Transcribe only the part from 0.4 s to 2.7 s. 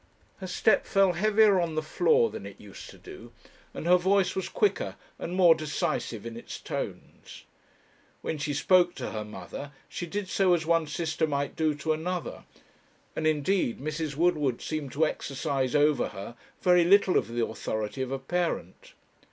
step fell heavier on the floor than it